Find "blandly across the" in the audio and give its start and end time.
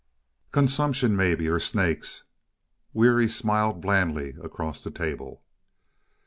3.81-4.89